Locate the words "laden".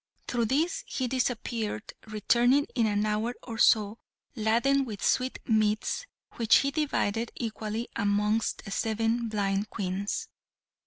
4.35-4.83